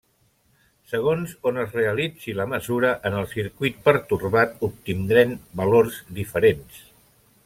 [0.91, 6.85] Segons on es realitzi la mesura en el circuit pertorbat obtindrem valors diferents.